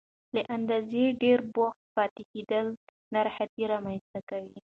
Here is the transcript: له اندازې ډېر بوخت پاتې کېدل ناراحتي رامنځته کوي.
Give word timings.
له 0.33 0.41
اندازې 0.55 1.03
ډېر 1.23 1.39
بوخت 1.55 1.81
پاتې 1.95 2.23
کېدل 2.31 2.65
ناراحتي 3.13 3.63
رامنځته 3.71 4.19
کوي. 4.29 4.55